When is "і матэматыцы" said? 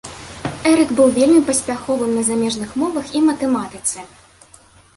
3.19-3.97